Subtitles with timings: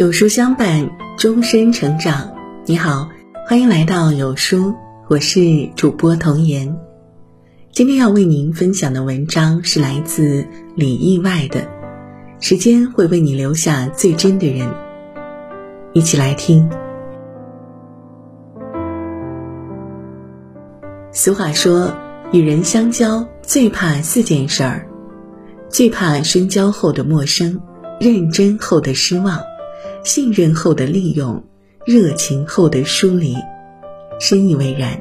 [0.00, 2.32] 有书相伴，终身成长。
[2.64, 3.10] 你好，
[3.46, 4.74] 欢迎来到有书，
[5.10, 6.74] 我是主播童言。
[7.70, 11.60] 今天要为您分享的文章是来自李意外的
[12.40, 14.66] 《时间会为你留下最真的人》，
[15.92, 16.66] 一起来听。
[21.12, 21.92] 俗话说，
[22.32, 24.88] 与人相交最怕四件事儿：
[25.68, 27.60] 最怕深交后的陌生，
[28.00, 29.38] 认真后的失望。
[30.04, 31.44] 信任后的利用，
[31.84, 33.36] 热情后的疏离，
[34.18, 35.00] 深以为然。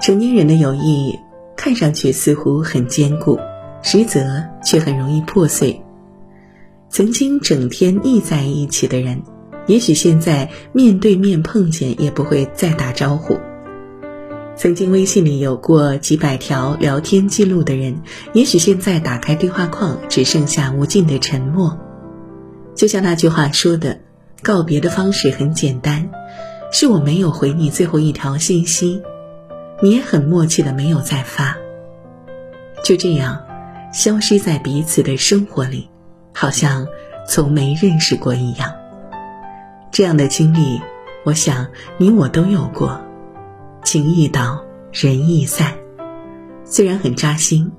[0.00, 1.18] 成年人的友谊
[1.56, 3.38] 看上去似乎很坚固，
[3.82, 5.80] 实则却很容易破碎。
[6.88, 9.22] 曾经整天腻在一起的人，
[9.66, 13.38] 也许现在面对面碰见也不会再打招呼。
[14.54, 21.78] 曾经微信里有过几百条聊天记录的人，也许现在打开对话框只剩下无尽的沉默。
[22.74, 24.00] 就像那句话说的，
[24.42, 26.10] 告别的方式很简单，
[26.72, 29.02] 是我没有回你最后一条信息，
[29.80, 31.56] 你也很默契的没有再发，
[32.82, 33.44] 就这样，
[33.92, 35.88] 消失在彼此的生活里，
[36.32, 36.86] 好像
[37.28, 38.72] 从没认识过一样。
[39.90, 40.80] 这样的经历，
[41.24, 43.00] 我想你我都有过，
[43.84, 45.74] 情易到，人易散，
[46.64, 47.70] 虽然很扎心，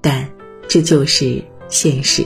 [0.00, 0.30] 但
[0.68, 2.24] 这就是现实。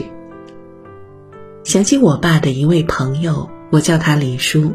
[1.67, 4.71] 想起我爸的一位朋友，我叫他李叔。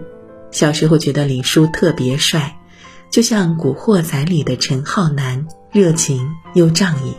[0.50, 2.58] 小时候觉得李叔特别帅，
[3.10, 7.14] 就像《古惑仔》里的陈浩南，热情又仗义。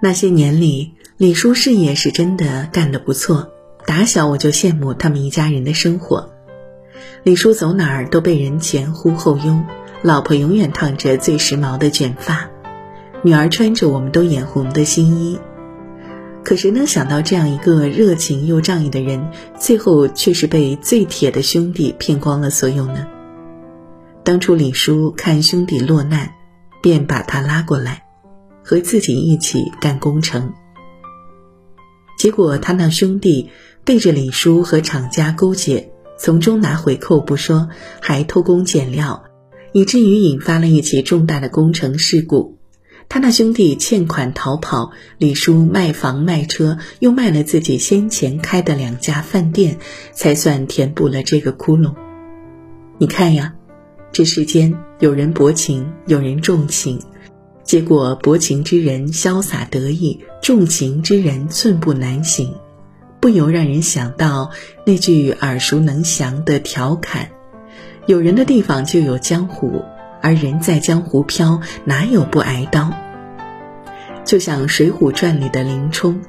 [0.00, 3.50] 那些年里，李叔事业是真的干得不错，
[3.86, 6.30] 打小我就羡慕他们一家人的生活。
[7.24, 9.64] 李叔走哪儿都被人前呼后拥，
[10.02, 12.50] 老婆永远烫着最时髦的卷发，
[13.22, 15.40] 女儿穿着我们都眼红的新衣。
[16.46, 23.04] 可谁能想到，这样一个热情又仗义的人，最后却是被最铁的兄弟骗光了所有呢？
[24.22, 26.34] 当初李叔看兄弟落难，
[26.80, 28.04] 便把他拉过来，
[28.62, 30.52] 和自己一起干工程。
[32.16, 33.50] 结果他那兄弟
[33.84, 37.70] 背着李叔和厂家勾结，从中拿回扣不说，
[38.00, 39.24] 还偷工减料，
[39.72, 42.55] 以至于引发了一起重大的工程事故。
[43.08, 49.78] 他那兄弟欠款逃跑，李叔卖房卖车，又卖了自己先前开的两家饭店，
[50.12, 51.94] 才算填补了这个窟窿。
[52.98, 53.54] 你看呀，
[54.12, 57.00] 这世间有人薄情，有人重情，
[57.62, 62.54] 结果薄情之人潇洒得意，重情之人寸步难行，
[63.20, 64.50] 不由让人想到
[64.84, 67.30] 那句耳熟能详的调侃
[68.06, 69.82] ：“有人的地方就有江湖。”
[70.26, 72.92] 而人在江湖飘，哪有不挨刀？
[74.24, 76.20] 就像《水浒传》里的林冲，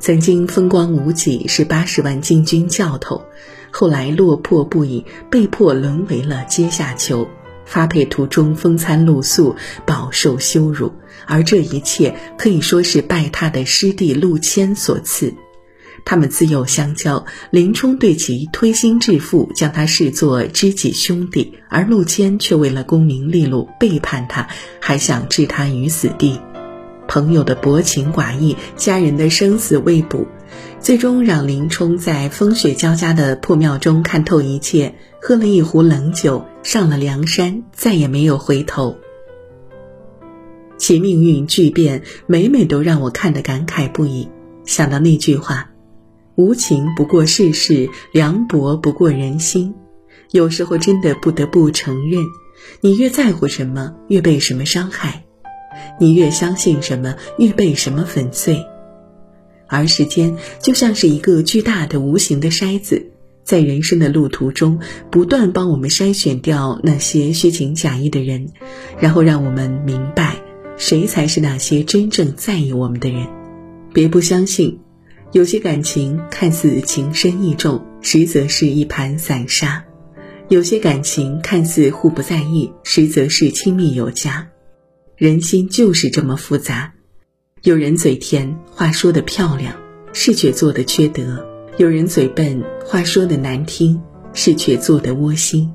[0.00, 3.22] 曾经风光无几，是八十万禁军教头，
[3.70, 7.28] 后来落魄不已，被迫沦为了阶下囚，
[7.64, 9.54] 发配途中风餐露宿，
[9.86, 10.92] 饱受羞辱。
[11.24, 15.32] 而这一切可以说是拜他的师弟陆谦所赐。
[16.04, 24.48] 他们自幼相交，林冲对其推心置腹，将他视作知己兄弟；而陆谦却为了功名利禄背叛他，
[24.80, 26.38] 还想置他于死地。
[27.06, 30.26] 朋友的薄情寡义，家人的生死未卜，
[30.80, 38.96] 最终让林冲在风雪交加的破庙中看透一切，喝了一壶冷酒，上了梁山，再也没有回头。
[40.76, 44.28] 其命运巨变，每每都让我看得感慨不已。
[44.64, 45.73] 想到那句话。
[46.36, 49.74] 无情不过世事，凉薄不过人心。
[50.32, 52.24] 有时候真的不得不承认，
[52.80, 55.22] 你越在乎什么，越被什么伤害；
[56.00, 58.64] 你越相信什么，越被什么粉碎。
[59.68, 63.12] 而时间就像是一个巨大的无形的筛子，
[63.44, 64.80] 在人生的路途中，
[65.10, 68.48] 不断帮我们筛选掉那些虚情假意的人，
[68.98, 70.36] 然后让我们明白，
[70.76, 73.26] 谁才是那些真正在意我们的人。
[73.92, 74.80] 别不相信。
[75.34, 79.82] 有些感情看似情深意重，实则是一盘散沙；
[80.48, 84.46] 有些感情看似互不在意，实则是亲密有加。
[85.16, 86.92] 人心就是这么复杂。
[87.62, 89.74] 有人嘴甜，话说的漂亮，
[90.12, 91.44] 事却做的缺德；
[91.78, 94.00] 有人嘴笨，话说的难听，
[94.34, 95.68] 事却做的窝心。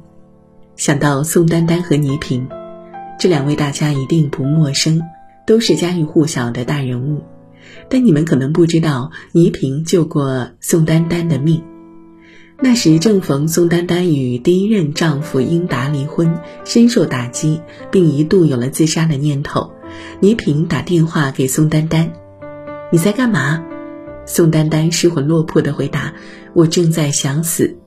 [0.78, 2.48] 想到宋丹丹和倪萍，
[3.20, 5.02] 这两位大家一定不陌生，
[5.46, 7.22] 都是家喻户晓的大人物。
[7.90, 11.64] 但你们可能不知道，倪萍救过宋丹丹的命。
[12.62, 19.72] 那时正逢宋丹丹与第一任丈夫英达离婚，深受打击，并一度有了自杀的念头。
[20.20, 22.12] 倪萍打电话给宋丹丹
[22.92, 23.64] ：“你在干嘛？”
[24.28, 26.14] 宋丹丹失魂落魄的回答
[26.54, 27.78] ：“我正在想死。”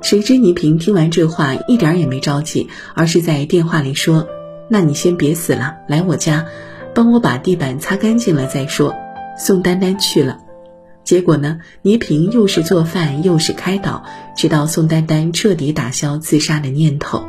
[0.00, 4.28] 谁知倪萍听完这话，一点也没着急，而是在电话里说
[4.70, 6.46] ：“那你先别死了，来我家，
[6.94, 8.94] 帮我把地板擦干净了再说。”
[9.38, 10.40] 宋丹丹去了，
[11.04, 14.04] 结果呢，倪萍又是做饭又是开导，
[14.36, 17.24] 直到宋丹丹彻底打消自杀的念头。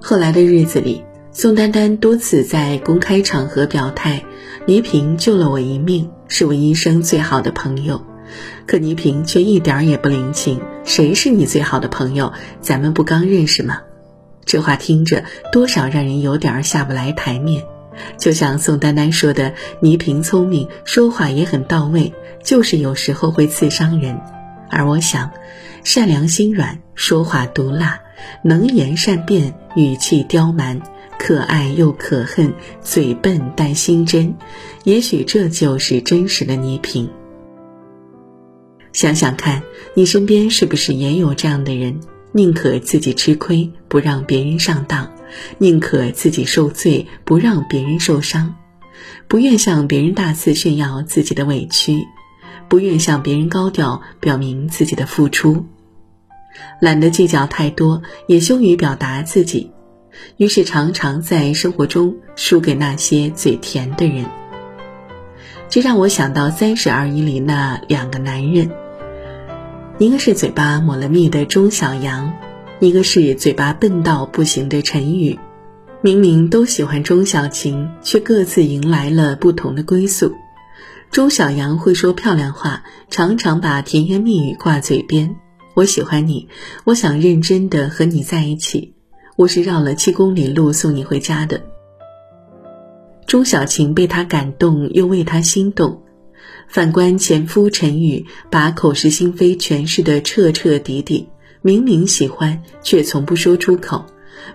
[0.00, 4.24] 后来的日子里，宋丹丹多次在公开场合表态
[4.66, 8.00] ：“倪萍救了我一命，是我一生最好的朋友。”
[8.66, 10.60] 可倪萍却一点儿也不领情。
[10.84, 12.32] 谁是你最好的朋友？
[12.60, 13.82] 咱们不刚认识吗？
[14.46, 17.64] 这话听着多少让人有点下不来台面。
[18.18, 24.20] 就像宋丹丹说的：“倪萍聪明，说话也很到位，就是有时候会刺伤人。”
[24.70, 25.30] 而我想，
[25.82, 28.00] 善良心软，说话毒辣，
[28.44, 30.80] 能言善辩，语气刁蛮，
[31.18, 34.34] 可爱又可恨，嘴笨但心真。
[34.84, 37.10] 也许这就是真实的倪萍。
[38.92, 39.62] 想想看，
[39.94, 42.00] 你身边是不是也有这样的人？
[42.32, 45.06] 宁可自己吃亏，不让别人上当；
[45.58, 48.54] 宁可自己受罪，不让别人受伤；
[49.28, 52.02] 不愿向别人大肆炫耀自己的委屈，
[52.68, 55.66] 不愿向别人高调表明自己的付出，
[56.80, 59.70] 懒得计较太多，也羞于表达自己，
[60.36, 64.24] 于是常常在生活中输给那些嘴甜的人。
[65.68, 68.70] 这让我想到《三十而已》里那两个男人，
[69.98, 72.32] 一个是嘴巴抹了蜜的钟小阳，
[72.80, 75.38] 一个是嘴巴笨到不行的陈宇。
[76.00, 80.34] 明明都喜欢钟小琴，却各自迎来了不同的归宿。
[81.10, 85.36] 钟小阳会说漂亮话，常常把甜言蜜语挂嘴边。
[85.74, 86.48] 我喜欢你，
[86.84, 88.94] 我想认真的和你在一起，
[89.36, 91.60] 我是绕了七公里路送你回家的。
[93.26, 96.00] 钟小琴被他感动，又为他心动。
[96.66, 101.28] 反观前夫陈宇，把口是心非诠释的彻彻底底。
[101.62, 104.06] 明明喜欢，却从不说出口；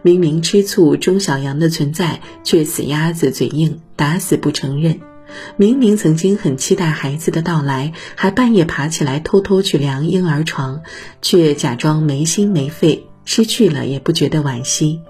[0.02, 4.96] 明明吃醋钟小阳的存在，却死鸭子嘴硬，打死不承认；
[5.56, 10.82] 明明曾经很期待孩子的到来，还半夜爬起来偷偷去量婴儿床，
[11.22, 15.02] 却假装没心没肺，失去了也不觉得惋惜。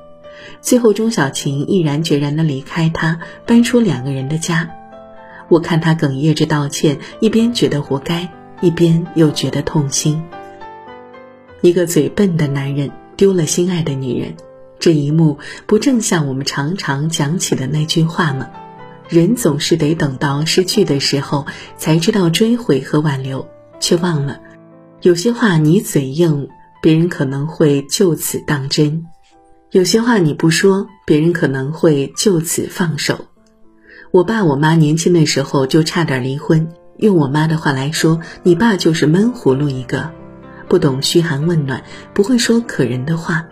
[0.60, 4.70] 最后，钟小琴毅然决然地离开他，搬出两个人的家。
[5.48, 10.22] 我看他哽咽着道歉，一边觉得活该，一边又觉得痛心。
[11.66, 14.36] 一个嘴笨的男人丢了心爱的女人，
[14.78, 18.48] 这一幕不正像我们常常讲起的那句话吗？
[19.10, 23.48] 人总是得等到失去的时候，才知道追悔和挽留，
[23.80, 24.42] 却忘了，
[25.02, 26.50] 有些话你嘴硬，
[26.84, 29.08] 别人可能会就此当真。
[29.72, 33.26] 有些话你不说，别人可能会就此放手。
[34.12, 36.70] 我爸我妈年轻的时候就差点离婚，
[37.00, 40.12] 用我妈的话来说，你爸就是闷葫芦一个，
[40.68, 41.84] 不懂嘘寒问暖，
[42.14, 43.48] 不会说可人的话，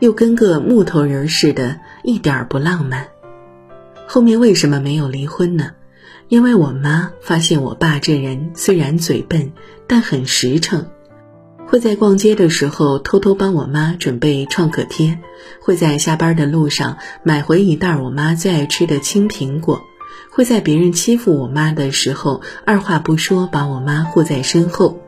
[0.00, 3.08] 又跟个木头人似的，一点不浪漫。
[4.06, 5.72] 后面为什么没有离婚呢？
[6.28, 9.52] 因为我妈发现我爸这人虽然嘴笨，
[9.86, 10.86] 但很实诚。
[11.66, 15.18] 会在逛街的时候偷偷帮我妈准备创可贴，
[15.60, 19.82] 会在下班的路上买回一袋我妈最爱吃的青苹果，
[20.30, 25.02] 会在别人欺负我妈的时候二话不说把我妈护在身后。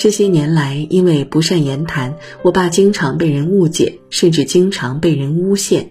[0.00, 5.90] 这些年来，因为不善言谈，我爸经常被人误解，甚至经常被人诬陷。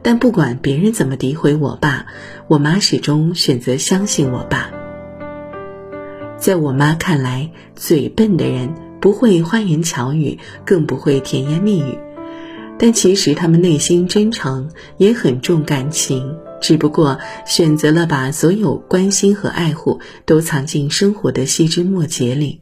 [0.00, 2.06] 但不管别人怎么诋毁我爸，
[2.48, 4.70] 我妈始终选择相信我爸。
[6.38, 8.72] 在我妈看来，嘴笨的人。
[9.02, 11.98] 不会花言巧语，更不会甜言蜜语，
[12.78, 22.61] 但其实他们内心真诚，也很重感情，只不过选择了把所有关心和爱护都藏进生活的细枝末节里。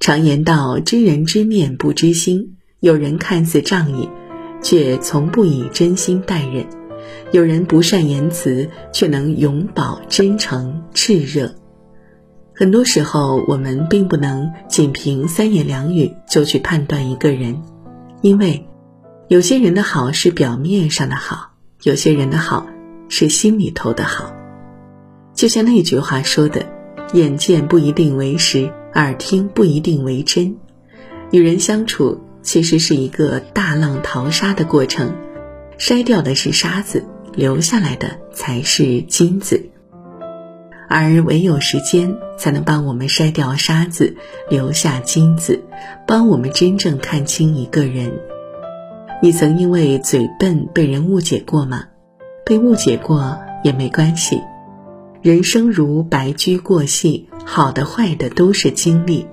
[0.00, 4.08] 常言道：“知人知面不知心。”有人看似仗义，
[4.62, 6.64] 却从不以真心待人；
[7.32, 11.56] 有人不善言辞，却能永葆真诚炽热。
[12.54, 17.60] 很多时候，我们并不能仅凭三言两语就去判断一个人，
[18.22, 18.64] 因为
[19.26, 22.68] 有些人的好是表面上的好，有些人的好
[23.08, 24.32] 是心里头的好。
[25.34, 26.64] 就像那句话说的
[27.14, 30.56] ：“眼见不一定为实，耳听不一定为真。”
[31.32, 35.14] 与人相处其实是一个大浪淘沙的过程，
[35.78, 39.70] 筛掉的是沙子，留下来的才是金子。
[40.88, 44.16] 而唯有时间才能帮我们筛掉沙子，
[44.48, 45.62] 留下金子，
[46.06, 48.10] 帮我们真正看清一个人。
[49.20, 51.84] 你曾因为嘴笨被人误解过吗？
[52.46, 54.40] 被误解过也没关系，
[55.28, 59.26] 人生如白驹过隙，好的坏的都是经历。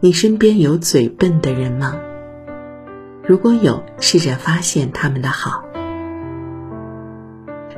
[0.00, 1.96] 你身边有嘴笨的人吗？
[3.24, 5.62] 如果有，试着发现他们的好，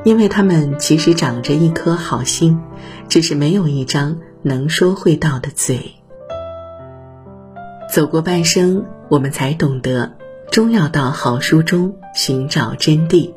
[0.02, 2.58] 因为他们其实长着一颗好心，
[3.06, 5.78] 只是没有一张能说会道的嘴。
[7.92, 10.10] 走过半生，我们才懂得，
[10.50, 13.34] 终要到好书中寻找真谛。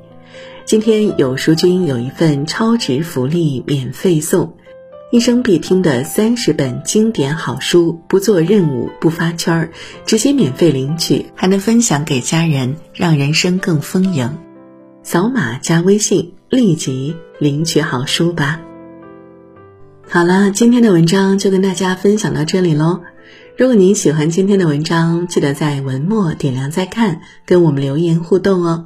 [0.69, 4.55] 今天有书君有一份超值福利免费送，
[5.11, 9.71] 一生必听的三十本经典好书，不做任务，不发圈儿，
[10.05, 14.37] 直接免费领取，还能分享给家人，让人生更丰盈。
[15.01, 18.61] 扫码加微信，立即领取好书吧。
[20.07, 23.01] 好了，今天的文章就跟大家分享到这里喽。
[23.57, 28.85] 如果您喜欢今天的文章，记得在文末点亮再看，跟我们留言互动哦。